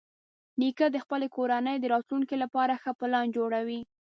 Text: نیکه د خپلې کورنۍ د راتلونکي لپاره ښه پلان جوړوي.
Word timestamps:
نیکه 0.59 0.87
د 0.91 0.97
خپلې 1.03 1.27
کورنۍ 1.35 1.77
د 1.79 1.85
راتلونکي 1.93 2.35
لپاره 2.43 2.73
ښه 2.81 2.91
پلان 2.99 3.25
جوړوي. 3.37 3.79